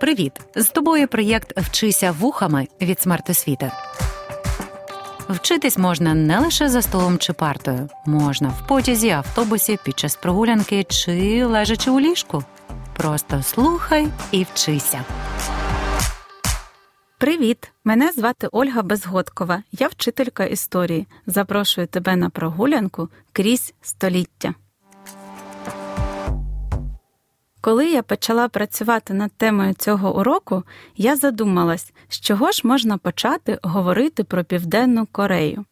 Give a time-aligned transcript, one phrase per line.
[0.00, 0.32] Привіт!
[0.54, 3.72] З тобою проєкт Вчися вухами від смертосвіти.
[5.28, 10.84] Вчитись можна не лише за столом чи партою, можна в потязі, автобусі, під час прогулянки
[10.84, 12.44] чи лежачи у ліжку.
[12.96, 15.04] Просто слухай і вчися.
[17.18, 17.72] Привіт!
[17.84, 19.62] Мене звати Ольга Безгодкова.
[19.72, 21.06] Я вчителька історії.
[21.26, 24.54] Запрошую тебе на прогулянку крізь століття.
[27.60, 30.62] Коли я почала працювати над темою цього уроку,
[30.96, 35.64] я задумалась, з чого ж можна почати говорити про Південну Корею.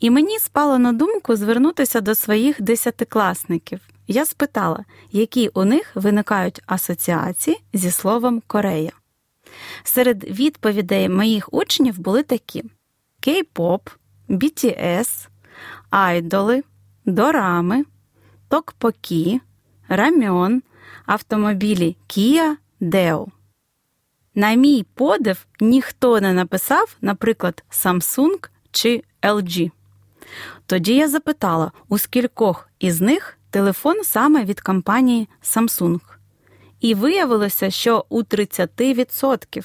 [0.00, 3.80] І мені спало на думку звернутися до своїх десятикласників.
[4.06, 8.92] Я спитала, які у них виникають асоціації зі словом Корея.
[9.84, 12.64] Серед відповідей моїх учнів були такі:
[13.26, 13.80] кей-поп,
[14.28, 15.28] BTS,
[15.90, 16.62] айдоли,
[17.04, 17.84] дорами,
[18.48, 19.40] токпокі,
[19.88, 20.62] рамьон,
[21.06, 23.26] автомобілі Kia Deo.
[24.34, 29.70] На мій подив, ніхто не написав, наприклад, Samsung чи LG.
[30.66, 36.00] Тоді я запитала, у скількох із них телефон саме від компанії Samsung.
[36.80, 39.64] І виявилося, що у 30%.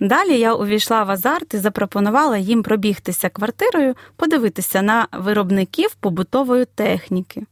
[0.00, 7.46] Далі я увійшла в азарт і запропонувала їм пробігтися квартирою, подивитися на виробників побутової техніки.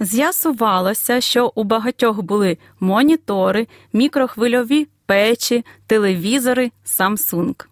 [0.00, 7.66] З'ясувалося, що у багатьох були монітори, мікрохвильові печі, телевізори Samsung.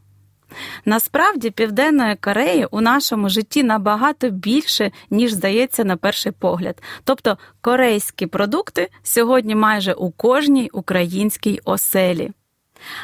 [0.85, 6.83] Насправді, Південної Кореї у нашому житті набагато більше, ніж здається на перший погляд.
[7.05, 12.31] Тобто корейські продукти сьогодні майже у кожній українській оселі.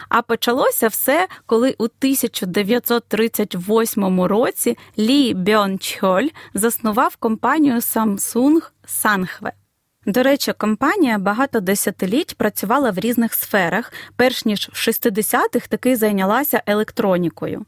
[0.08, 8.60] А почалося все, коли у 1938 році Лі Бьон Чхоль заснував компанію Samsung
[9.04, 9.50] Sanhwe.
[10.06, 16.62] До речі, компанія багато десятиліть працювала в різних сферах, перш ніж в 60-х таки зайнялася
[16.66, 17.64] електронікою.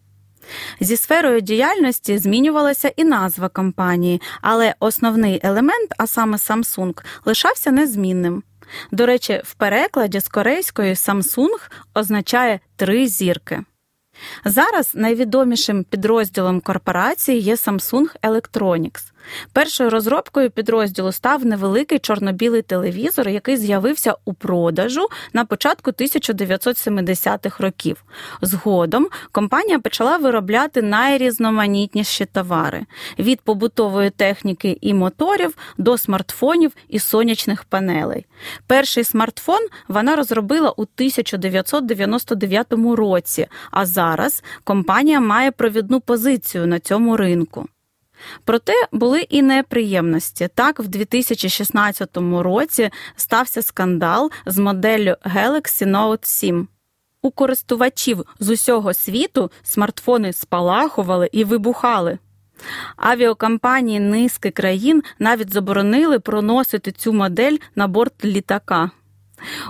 [0.80, 8.42] Зі сферою діяльності змінювалася і назва компанії, але основний елемент, а саме Samsung, лишався незмінним.
[8.90, 13.64] До речі, в перекладі з корейської Samsung означає три зірки.
[14.44, 19.12] Зараз найвідомішим підрозділом корпорації є Samsung Electronics.
[19.52, 28.04] Першою розробкою підрозділу став невеликий чорно-білий телевізор, який з'явився у продажу на початку 1970-х років.
[28.42, 32.86] Згодом компанія почала виробляти найрізноманітніші товари
[33.18, 38.26] від побутової техніки і моторів до смартфонів і сонячних панелей.
[38.66, 47.16] Перший смартфон вона розробила у 1999 році, а зараз компанія має провідну позицію на цьому
[47.16, 47.68] ринку.
[48.44, 50.48] Проте були і неприємності.
[50.54, 56.68] Так, в 2016 році стався скандал з моделлю Galaxy Note 7.
[57.22, 62.18] У користувачів з усього світу смартфони спалахували і вибухали.
[62.96, 68.90] Авіакомпанії низки країн навіть заборонили проносити цю модель на борт літака.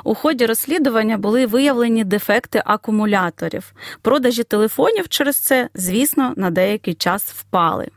[0.04, 3.72] У ході розслідування були виявлені дефекти акумуляторів.
[4.02, 7.88] Продажі телефонів через це, звісно, на деякий час впали.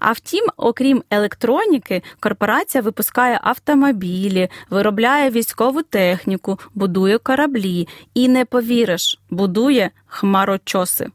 [0.00, 9.20] А втім, окрім електроніки, корпорація випускає автомобілі, виробляє військову техніку, будує кораблі і не повіриш,
[9.30, 11.08] будує хмарочоси.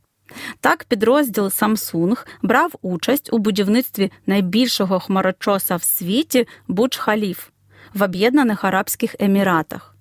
[0.60, 7.38] Так, підрозділ Samsung брав участь у будівництві найбільшого хмарочоса в світі Будж-Халіф
[7.94, 9.96] в Об'єднаних Арабських Еміратах.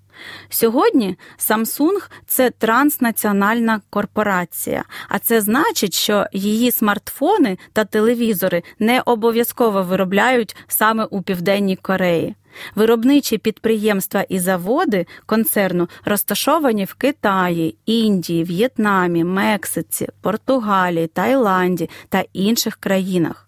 [0.49, 9.83] Сьогодні Samsung– це транснаціональна корпорація, а це значить, що її смартфони та телевізори не обов'язково
[9.83, 12.35] виробляють саме у Південній Кореї.
[12.75, 22.77] Виробничі підприємства і заводи концерну розташовані в Китаї, Індії, В'єтнамі, Мексиці, Португалії, Таїланді та інших
[22.77, 23.48] країнах.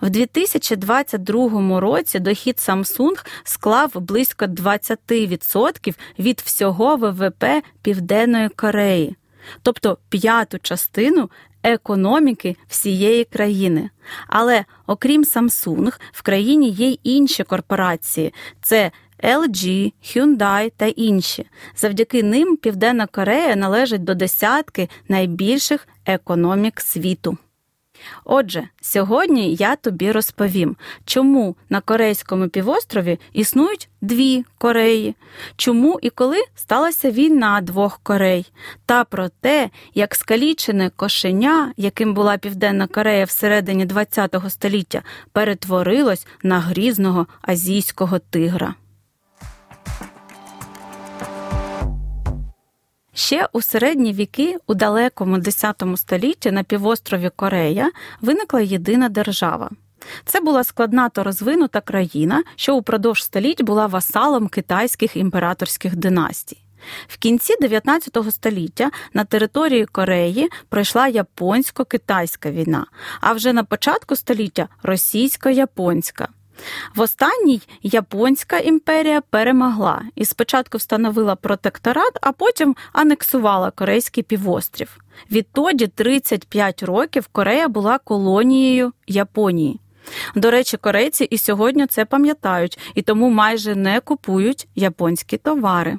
[0.00, 7.44] В 2022 році дохід Samsung склав близько 20% від всього ВВП
[7.82, 9.16] Південної Кореї,
[9.62, 11.30] тобто п'яту частину
[11.62, 13.90] економіки всієї країни.
[14.26, 18.34] Але окрім Samsung, в країні є й інші корпорації.
[18.62, 18.90] Це
[19.24, 21.46] LG, Hyundai та інші.
[21.76, 27.38] Завдяки ним Південна Корея належить до десятки найбільших економік світу.
[28.24, 35.14] Отже, сьогодні я тобі розповім, чому на Корейському півострові існують дві Кореї,
[35.56, 38.52] чому і коли сталася війна двох Корей,
[38.86, 45.02] та про те, як скалічене кошеня, яким була Південна Корея всередині ХХ століття,
[45.32, 48.74] перетворилось на грізного азійського тигра.
[53.18, 59.70] Ще у середні віки, у далекому X столітті на півострові Корея виникла єдина держава.
[60.24, 66.58] Це була складна та розвинута країна, що упродовж століть була васалом китайських імператорських династій.
[67.08, 72.86] В кінці 19 століття на території Кореї пройшла японсько-китайська війна,
[73.20, 76.28] а вже на початку століття російсько-японська.
[76.94, 84.98] В останній Японська імперія перемогла і спочатку встановила протекторат, а потім анексувала Корейський півострів.
[85.30, 89.80] Відтоді 35 років Корея була колонією Японії.
[90.34, 95.98] До речі, корейці і сьогодні це пам'ятають і тому майже не купують японські товари.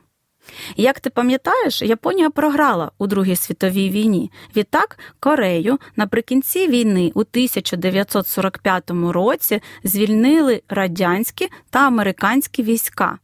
[0.75, 4.31] Як ти пам'ятаєш, Японія програла у Другій світовій війні.
[4.55, 13.17] Відтак Корею наприкінці війни у 1945 році звільнили радянські та американські війська.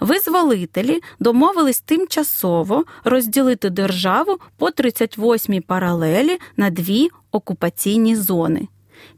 [0.00, 8.68] Визволителі домовились тимчасово розділити державу по 38-й паралелі на дві окупаційні зони: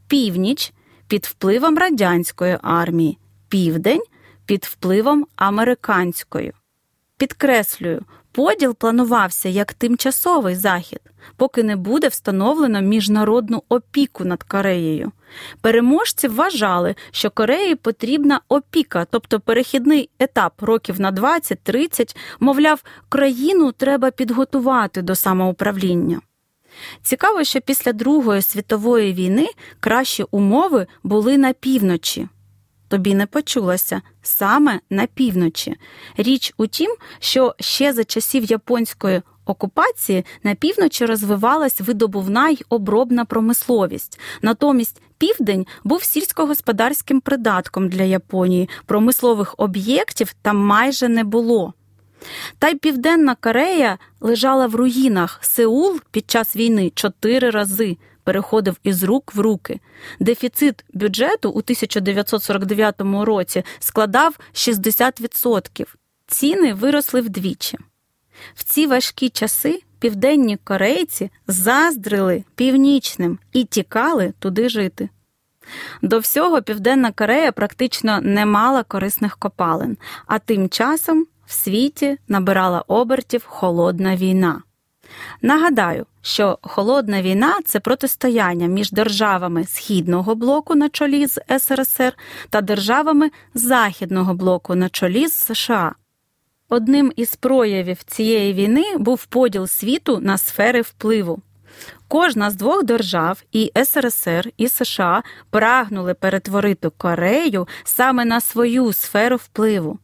[0.07, 0.73] північ
[1.07, 3.17] під впливом радянської армії,
[3.49, 4.01] південь
[4.45, 6.53] під впливом американської.
[7.19, 8.01] Підкреслюю,
[8.31, 10.99] поділ планувався як тимчасовий захід,
[11.37, 15.11] поки не буде встановлено міжнародну опіку над Кореєю.
[15.61, 24.11] Переможці вважали, що Кореї потрібна опіка, тобто перехідний етап років на 20-30, мовляв, країну треба
[24.11, 26.21] підготувати до самоуправління.
[27.03, 29.47] Цікаво, що після Другої світової війни
[29.79, 32.27] кращі умови були на півночі.
[32.89, 35.75] Тобі не почулося саме на півночі.
[36.17, 43.25] Річ у тім, що ще за часів японської окупації на півночі розвивалась видобувна й обробна
[43.25, 44.19] промисловість.
[44.41, 51.73] Натомість південь був сільськогосподарським придатком для Японії, промислових об'єктів там майже не було.
[52.59, 55.39] Та й Південна Корея лежала в руїнах.
[55.41, 57.97] Сеул під час війни чотири рази
[58.29, 59.79] переходив із рук в руки.
[60.19, 65.85] Дефіцит бюджету у 1949 році складав 60%.
[66.27, 67.77] Ціни виросли вдвічі.
[68.55, 75.09] В ці важкі часи південні корейці заздрили північним і тікали туди жити.
[76.01, 82.83] До всього Південна Корея практично не мала корисних копалин, а тим часом в світі набирала
[82.87, 84.61] обертів холодна війна.
[85.41, 92.13] Нагадаю, що холодна війна це протистояння між державами Східного блоку на чолі з СРСР
[92.49, 95.95] та державами Західного блоку на чолі з США.
[96.69, 101.41] Одним із проявів цієї війни був поділ світу на сфери впливу.
[102.07, 109.35] Кожна з двох держав, і СРСР, і США, прагнули перетворити Корею саме на свою сферу
[109.35, 109.99] впливу.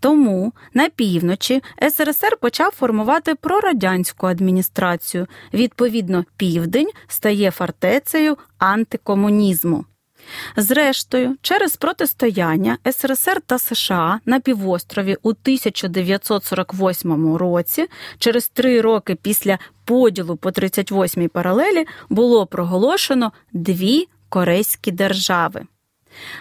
[0.00, 5.26] Тому на півночі СРСР почав формувати прорадянську адміністрацію.
[5.54, 9.84] Відповідно, південь стає фортецею антикомунізму.
[10.56, 17.86] Зрештою, через протистояння СРСР та США на півострові у 1948 році,
[18.18, 25.66] через три роки після поділу по 38-й паралелі, було проголошено дві корейські держави.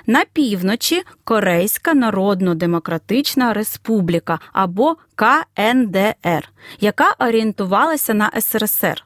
[0.08, 9.06] На півночі Корейська Народно-Демократична Республіка або КНДР, яка орієнтувалася на СРСР.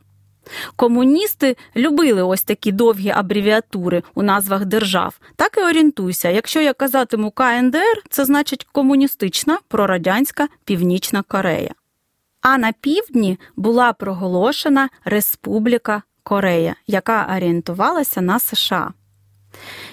[0.76, 5.20] Комуністи любили ось такі довгі абревіатури у назвах держав.
[5.36, 6.30] Так і орієнтуйся.
[6.30, 11.74] Якщо я казатиму КНДР, це значить комуністична прорадянська Північна Корея.
[12.42, 18.94] А на півдні була проголошена Республіка Корея, яка орієнтувалася на США.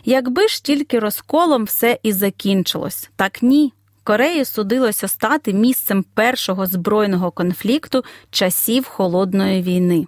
[0.05, 3.73] Якби ж тільки розколом все і закінчилось, так ні.
[4.05, 10.07] Кореї судилося стати місцем першого збройного конфлікту часів холодної війни.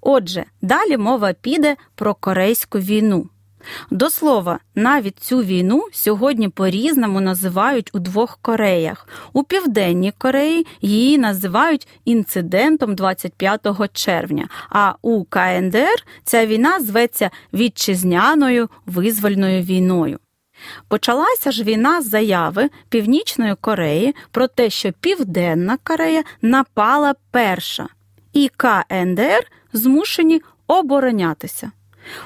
[0.00, 3.28] Отже, далі мова піде про Корейську війну.
[3.90, 9.08] До слова, навіть цю війну сьогодні по-різному називають у двох Кореях.
[9.32, 18.68] У Південній Кореї її називають інцидентом 25 червня, а у КНДР ця війна зветься вітчизняною
[18.86, 20.18] визвольною війною.
[20.88, 27.88] Почалася ж війна з заяви Північної Кореї про те, що Південна Корея напала перша,
[28.32, 31.72] і КНДР змушені оборонятися.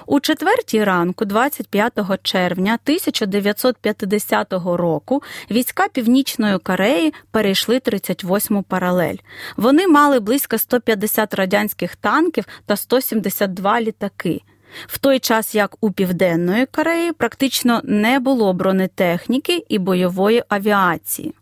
[0.07, 1.93] У четвертій ранку, 25
[2.23, 9.17] червня 1950 року, війська Північної Кореї перейшли 38-му паралель.
[9.57, 14.41] Вони мали близько 150 радянських танків та 172 літаки.
[14.87, 21.35] В той час як у Південної Кореї практично не було бронетехніки і бойової авіації.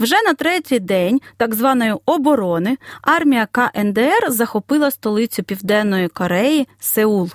[0.00, 7.30] Вже на третій день так званої оборони армія КНДР захопила столицю Південної Кореї Сеул.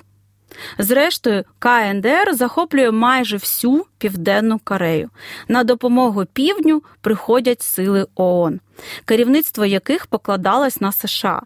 [0.78, 5.10] Зрештою, КНДР захоплює майже всю Південну Корею.
[5.48, 8.60] На допомогу півдню приходять сили ООН,
[9.04, 11.42] керівництво яких покладалось на США.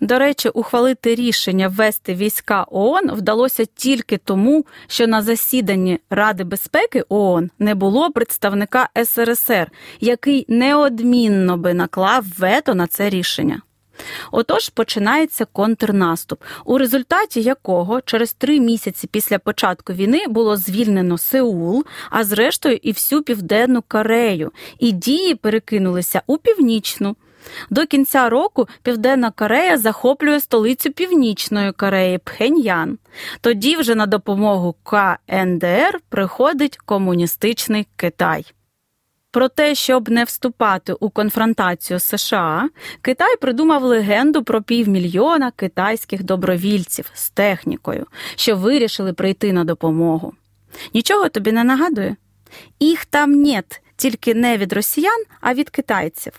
[0.00, 7.04] До речі, ухвалити рішення ввести війська ООН вдалося тільки тому, що на засіданні Ради безпеки
[7.08, 13.62] ООН не було представника СРСР, який неодмінно би наклав вето на це рішення.
[14.32, 21.84] Отож починається контрнаступ, у результаті якого через три місяці після початку війни було звільнено Сеул,
[22.10, 27.16] а зрештою і всю південну Корею, і дії перекинулися у північну.
[27.70, 32.98] До кінця року Південна Корея захоплює столицю Північної Кореї Пхеньян.
[33.40, 38.46] Тоді вже на допомогу КНДР приходить комуністичний Китай.
[39.30, 42.68] Про те, щоб не вступати у конфронтацію з США,
[43.02, 48.06] Китай придумав легенду про півмільйона китайських добровільців з технікою,
[48.36, 50.34] що вирішили прийти на допомогу.
[50.94, 52.16] Нічого тобі не нагадує?
[52.80, 56.32] Їх там нет, тільки не від росіян, а від китайців.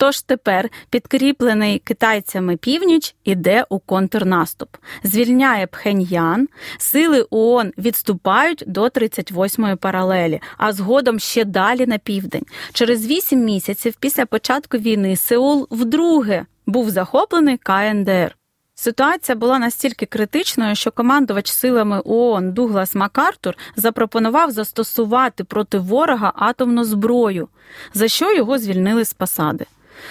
[0.00, 9.76] Тож тепер підкріплений китайцями північ іде у контрнаступ, звільняє Пхеньян, сили ООН відступають до 38-ї
[9.76, 12.44] паралелі, а згодом ще далі на південь.
[12.72, 18.36] Через 8 місяців після початку війни Сеул вдруге був захоплений КНДР.
[18.74, 26.84] Ситуація була настільки критичною, що командувач силами ООН Дуглас Макартур запропонував застосувати проти ворога атомну
[26.84, 27.48] зброю,
[27.94, 29.66] за що його звільнили з посади.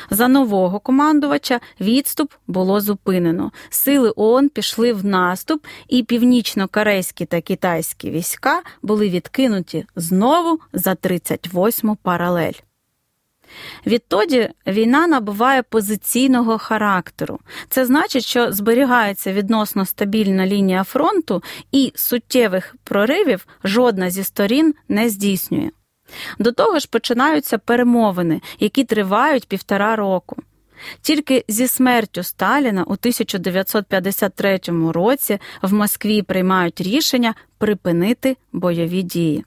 [0.09, 3.51] За нового командувача відступ було зупинено.
[3.69, 11.95] Сили ООН пішли в наступ, і північно-корейські та китайські війська були відкинуті знову за 38-му
[11.95, 12.53] паралель.
[13.85, 17.39] Відтоді війна набуває позиційного характеру.
[17.69, 25.09] Це значить, що зберігається відносно стабільна лінія фронту, і суттєвих проривів жодна зі сторін не
[25.09, 25.69] здійснює.
[26.39, 30.35] До того ж починаються перемовини, які тривають півтора року.
[31.01, 34.59] Тільки зі смертю Сталіна у 1953
[34.91, 39.45] році в Москві приймають рішення припинити бойові дії.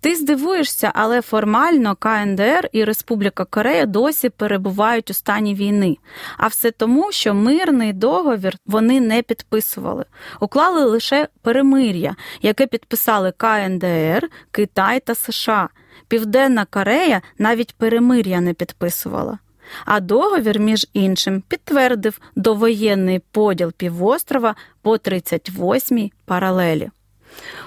[0.00, 5.96] Ти здивуєшся, але формально КНДР і Республіка Корея досі перебувають у стані війни,
[6.36, 10.04] а все тому, що мирний договір вони не підписували,
[10.40, 15.68] уклали лише перемир'я, яке підписали КНДР, Китай та США.
[16.08, 19.38] Південна Корея навіть перемир'я не підписувала.
[19.84, 26.90] А договір, між іншим, підтвердив довоєнний поділ півострова по 38-й паралелі.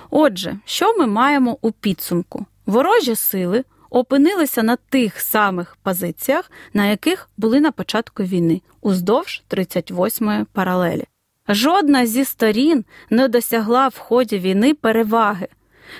[0.09, 2.45] Отже, що ми маємо у підсумку?
[2.65, 10.45] Ворожі сили опинилися на тих самих позиціях, на яких були на початку війни, уздовж 38-ї
[10.53, 11.03] паралелі.
[11.49, 15.47] Жодна зі сторін не досягла в ході війни переваги.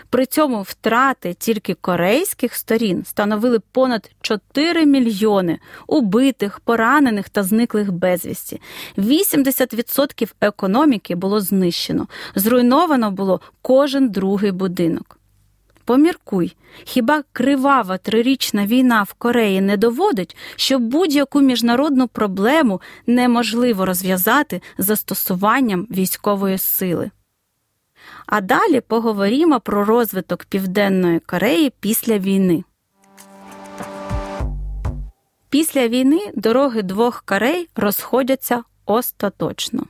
[0.10, 8.62] При цьому втрати тільки корейських сторін становили понад 4 мільйони убитих, поранених та зниклих безвісті.
[8.98, 15.18] 80% економіки було знищено, зруйновано було кожен другий будинок.
[15.88, 24.62] Поміркуй, хіба кривава трирічна війна в Кореї не доводить, що будь-яку міжнародну проблему неможливо розв'язати
[24.78, 27.12] застосуванням військової сили?
[28.28, 32.64] А далі поговоримо про розвиток Південної Кореї після війни.
[35.50, 39.84] Після війни дороги двох Корей розходяться остаточно.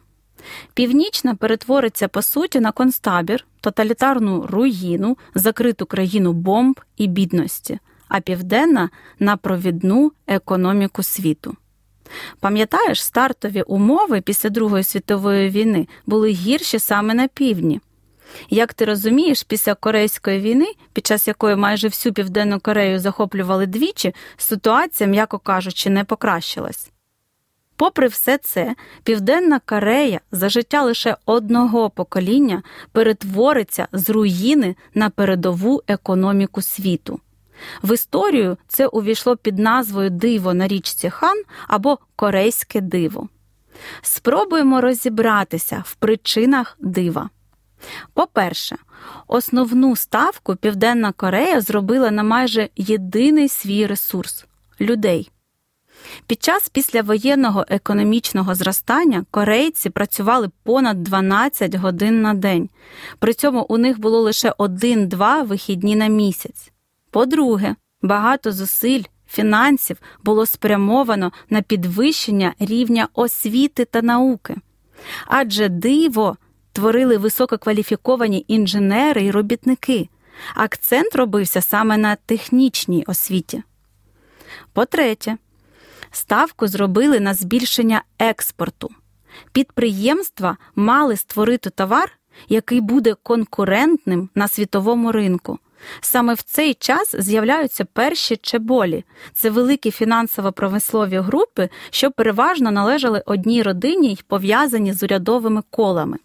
[0.73, 8.89] Північна перетвориться по суті на концтабір, тоталітарну руїну, закриту країну бомб і бідності, а південна
[9.19, 11.55] на провідну економіку світу.
[12.39, 17.81] Пам'ятаєш, стартові умови після Другої світової війни були гірші саме на півдні.
[18.49, 24.15] Як ти розумієш, після Корейської війни, під час якої майже всю Південну Корею захоплювали двічі,
[24.37, 26.91] ситуація, м'яко кажучи, не покращилась.
[27.75, 35.83] Попри все це, Південна Корея за життя лише одного покоління перетвориться з руїни на передову
[35.87, 37.19] економіку світу.
[37.83, 43.29] В історію це увійшло під назвою Диво на річці Хан або Корейське диво.
[44.01, 47.29] Спробуємо розібратися в причинах дива.
[48.13, 48.75] По-перше,
[49.27, 54.45] основну ставку Південна Корея зробила на майже єдиний свій ресурс
[54.81, 55.31] людей.
[56.27, 62.69] Під час післявоєнного економічного зростання корейці працювали понад 12 годин на день,
[63.19, 66.71] при цьому у них було лише один-два вихідні на місяць.
[67.11, 74.55] По-друге, багато зусиль, фінансів було спрямовано на підвищення рівня освіти та науки.
[75.27, 76.37] Адже диво
[76.77, 80.09] творили висококваліфіковані інженери і робітники.
[80.55, 83.63] Акцент робився саме на технічній освіті.
[84.73, 85.37] По-третє,
[86.11, 88.89] ставку зробили на збільшення експорту.
[89.51, 92.11] Підприємства мали створити товар,
[92.49, 95.59] який буде конкурентним на світовому ринку.
[96.01, 99.03] Саме в цей час з'являються перші чеболі.
[99.33, 106.17] Це великі фінансово-промислові групи, що переважно належали одній родині й пов'язані з урядовими колами.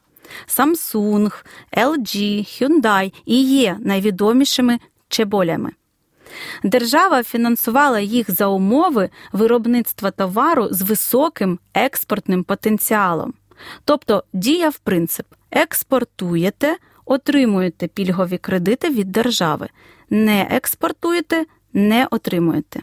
[0.46, 1.44] Samsung,
[1.76, 5.70] LG, Hyundai і є найвідомішими чеболями.
[6.64, 13.34] Держава фінансувала їх за умови виробництва товару з високим експортним потенціалом.
[13.84, 19.68] Тобто діяв принцип експортуєте, отримуєте пільгові кредити від держави,
[20.10, 22.80] не експортуєте, не отримуєте.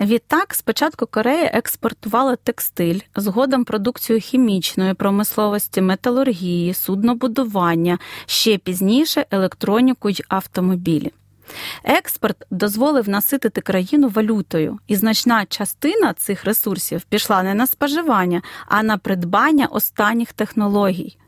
[0.00, 10.24] Відтак, спочатку Корея експортувала текстиль, згодом продукцію хімічної промисловості, металургії, суднобудування, ще пізніше електроніку й
[10.28, 11.12] автомобілі.
[11.84, 18.82] Експорт дозволив наситити країну валютою, і значна частина цих ресурсів пішла не на споживання, а
[18.82, 21.18] на придбання останніх технологій.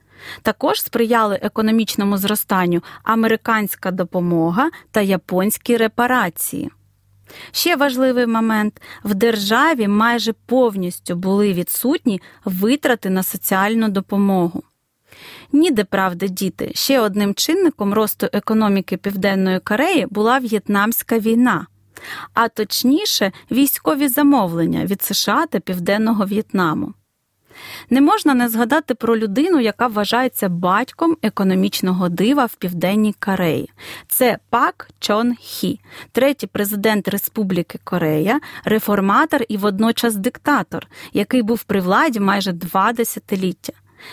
[0.42, 6.70] Також сприяли економічному зростанню американська допомога та японські репарації.
[7.52, 14.62] Ще важливий момент в державі майже повністю були відсутні витрати на соціальну допомогу.
[15.52, 21.66] Ніде правда, діти, ще одним чинником росту економіки Південної Кореї була В'єтнамська війна,
[22.34, 26.94] а точніше, військові замовлення від США та Південного В'єтнаму.
[27.90, 33.70] Не можна не згадати про людину, яка вважається батьком економічного дива в Південній Кореї.
[34.08, 35.80] Це Пак Чон Хі,
[36.12, 43.72] третій президент Республіки Корея, реформатор і водночас диктатор, який був при владі майже два десятиліття.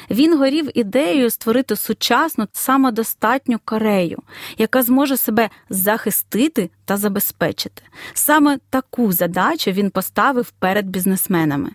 [0.09, 4.19] Він горів ідеєю створити сучасну самодостатню Корею,
[4.57, 7.81] яка зможе себе захистити та забезпечити.
[8.13, 11.69] Саме таку задачу він поставив перед бізнесменами.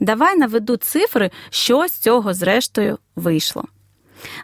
[0.00, 3.64] Давай наведу цифри, що з цього зрештою вийшло.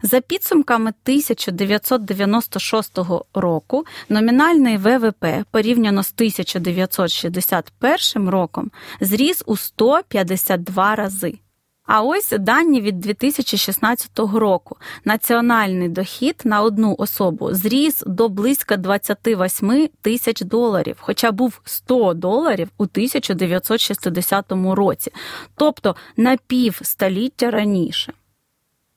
[0.03, 2.99] За підсумками 1996
[3.35, 8.71] року номінальний ВВП порівняно з 1961 роком
[9.01, 11.39] зріс у 152 рази.
[11.87, 14.77] А ось дані від 2016 року.
[15.05, 22.69] Національний дохід на одну особу зріс до близько 28 тисяч доларів, хоча був 100 доларів
[22.79, 25.13] у 1960 році,
[25.57, 28.13] тобто на півстоліття раніше.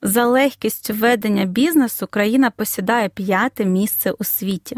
[0.01, 4.77] За легкістю ведення бізнесу країна посідає п'яте місце у світі.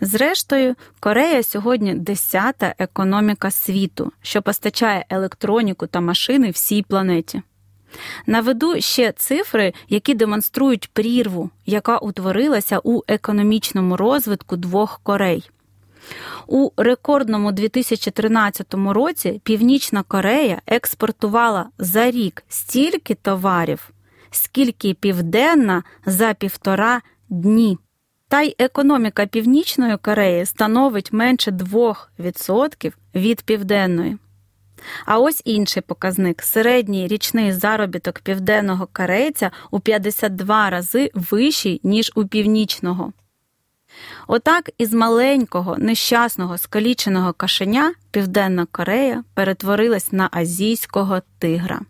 [0.00, 7.42] Зрештою, Корея сьогодні десята економіка світу, що постачає електроніку та машини всій планеті.
[8.26, 15.50] Наведу ще цифри, які демонструють прірву, яка утворилася у економічному розвитку двох Корей.
[16.46, 23.90] У рекордному 2013 році Північна Корея експортувала за рік стільки товарів,
[24.30, 27.78] скільки південна за півтора дні.
[28.32, 34.18] Та й економіка Північної Кореї становить менше 2% від південної.
[35.06, 42.26] А ось інший показник середній річний заробіток південного корейця у 52 рази вищий, ніж у
[42.26, 43.12] північного.
[44.26, 51.80] Отак із маленького, нещасного, скаліченого кашеня Південна Корея перетворилась на азійського тигра.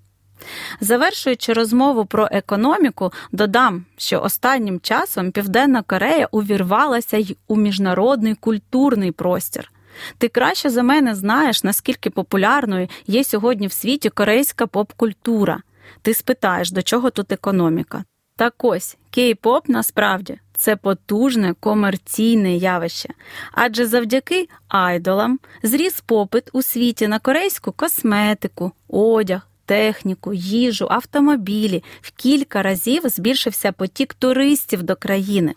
[0.81, 9.13] Завершуючи розмову про економіку, додам, що останнім часом Південна Корея увірвалася й у міжнародний культурний
[9.13, 9.73] простір.
[10.19, 15.63] Ти краще за мене знаєш, наскільки популярною є сьогодні в світі корейська поп-культура.
[16.03, 18.05] Ти спитаєш, до чого тут економіка.
[18.37, 23.09] Так ось кей-поп насправді це потужне комерційне явище,
[23.53, 32.11] адже завдяки айдолам зріс попит у світі на корейську косметику, одяг, техніку, їжу, автомобілі в
[32.11, 35.55] кілька разів збільшився потік туристів до країни.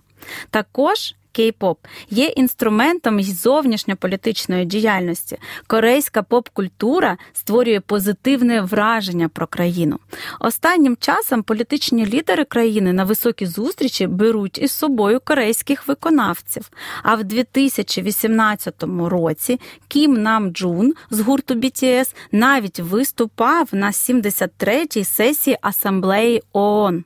[0.49, 1.77] Також кей-поп
[2.09, 5.37] є інструментом зовнішньополітичної діяльності.
[5.67, 9.99] Корейська поп-культура створює позитивне враження про країну.
[10.39, 16.69] Останнім часом політичні лідери країни на високі зустрічі беруть із собою корейських виконавців.
[17.03, 25.57] А в 2018 році Кім Нам Джун з гурту BTS навіть виступав на 73-й сесії
[25.61, 27.03] асамблеї ООН.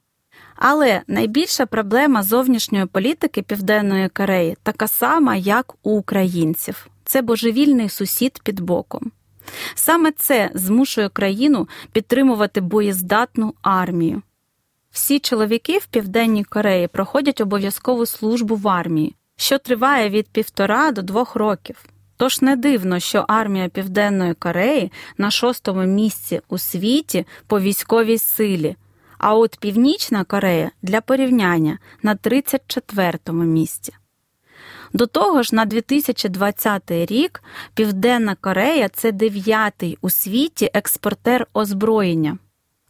[0.60, 6.88] Але найбільша проблема зовнішньої політики Південної Кореї така сама, як у українців.
[7.06, 9.12] це божевільний сусід під боком.
[9.76, 14.22] Саме це змушує країну підтримувати боєздатну армію.
[14.92, 21.02] Всі чоловіки в Південній Кореї проходять обов'язкову службу в армії, що триває від півтора до
[21.02, 21.86] двох років.
[22.18, 28.76] Тож не дивно, що армія Південної Кореї на шостому місці у світі по військовій силі,
[29.20, 33.94] а от Північна Корея для порівняння на 34-му місці.
[34.94, 42.38] До того ж, на 2020 рік Південна Корея це дев'ятий у світі експортер озброєння.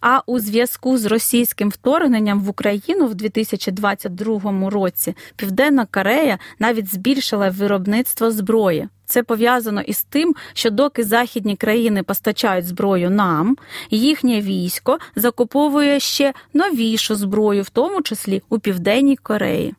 [0.02, 7.50] А у зв'язку з російським вторгненням в Україну в 2022 році Південна Корея навіть збільшила
[7.50, 8.88] виробництво зброї.
[9.06, 13.58] Це пов'язано із тим, що доки західні країни постачають зброю нам,
[13.92, 19.76] їхнє військо закуповує ще новішу зброю, в тому числі у Південній Кореї.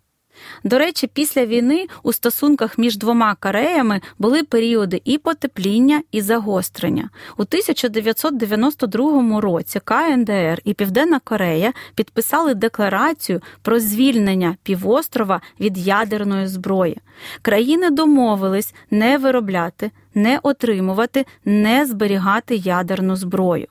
[0.64, 7.10] До речі, після війни у стосунках між двома Кореями були періоди і потепління, і загострення.
[7.36, 16.98] У 1992 році КНДР і Південна Корея підписали декларацію про звільнення півострова від ядерної зброї.
[17.42, 23.66] Країни домовились не виробляти, не отримувати, не зберігати ядерну зброю.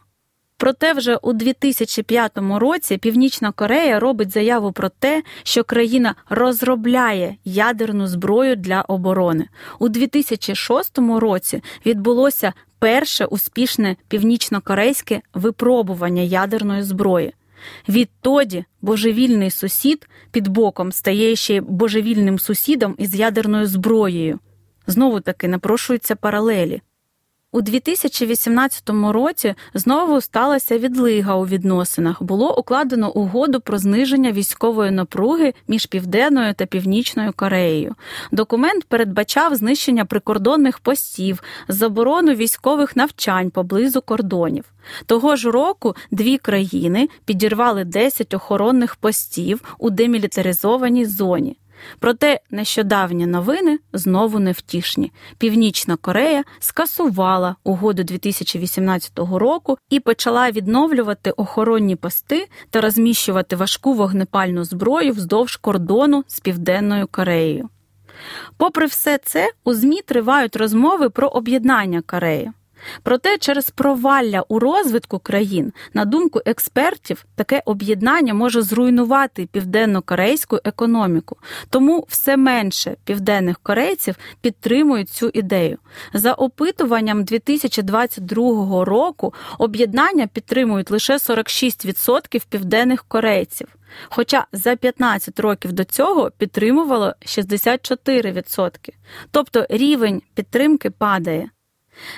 [0.59, 8.07] Проте вже у 2005 році Північна Корея робить заяву про те, що країна розробляє ядерну
[8.07, 9.47] зброю для оборони.
[9.79, 17.33] У 2006 році відбулося перше успішне північно-корейське випробування ядерної зброї.
[17.89, 24.39] Відтоді божевільний сусід під боком стає ще божевільним сусідом із ядерною зброєю.
[24.87, 26.81] Знову таки напрошуються паралелі.
[27.51, 32.23] У 2018 році знову сталася відлига у відносинах.
[32.23, 37.95] Було укладено угоду про зниження військової напруги між Південною та Північною Кореєю.
[38.31, 44.63] Документ передбачав знищення прикордонних постів, заборону військових навчань поблизу кордонів.
[45.05, 51.57] Того ж року дві країни підірвали 10 охоронних постів у демілітаризованій зоні.
[51.99, 55.11] Проте нещодавні новини знову невтішні.
[55.37, 64.63] Північна Корея скасувала угоду 2018 року і почала відновлювати охоронні пости та розміщувати важку вогнепальну
[64.63, 67.69] зброю вздовж кордону з Південною Кореєю.
[68.57, 72.51] Попри все це, у ЗМІ тривають розмови про об'єднання Кореї.
[73.03, 81.37] Проте через провалля у розвитку країн, на думку експертів, таке об'єднання може зруйнувати південно-корейську економіку,
[81.69, 85.77] тому все менше південних корейців підтримують цю ідею.
[86.13, 93.67] За опитуванням 2022 року об'єднання підтримують лише 46% південних корейців.
[94.09, 98.69] Хоча за 15 років до цього підтримувало 64%.
[99.31, 101.49] Тобто рівень підтримки падає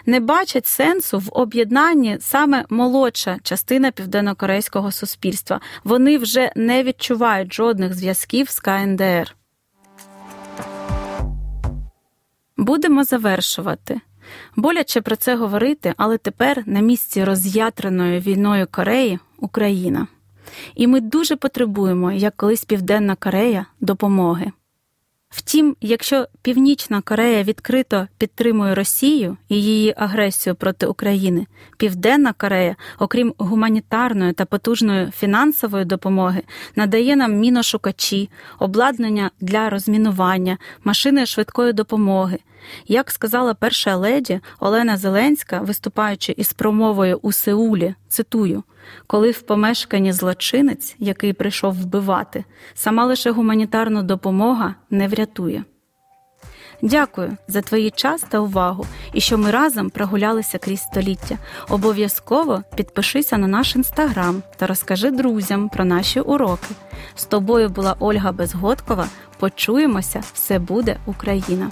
[0.05, 5.61] не бачать сенсу в об'єднанні саме молодша частина південнокорейського суспільства.
[5.83, 9.35] Вони вже не відчувають жодних зв'язків з КНДР.
[12.57, 14.01] Будемо завершувати.
[14.55, 20.07] Боляче про це говорити, але тепер на місці роз'ятреної війною Кореї Україна.
[20.75, 24.51] І ми дуже потребуємо, як колись Південна Корея, допомоги.
[25.31, 31.45] Втім, якщо Північна Корея відкрито підтримує Росію і її агресію проти України,
[31.77, 36.41] Південна Корея, окрім гуманітарної та потужної фінансової допомоги,
[36.75, 42.37] надає нам міношукачі, обладнання для розмінування, машини швидкої допомоги.
[42.87, 48.63] Як сказала перша леді Олена Зеленська, виступаючи із промовою у Сеулі, цитую
[49.07, 55.63] коли в помешканні злочинець, який прийшов вбивати, сама лише гуманітарна допомога не врятує.
[56.83, 61.37] Дякую за твій час та увагу і що ми разом прогулялися крізь століття.
[61.69, 66.75] Обов'язково підпишися на наш інстаграм та розкажи друзям про наші уроки.
[67.15, 69.07] З тобою була Ольга Безгодкова.
[69.39, 71.71] Почуємося, все буде Україна.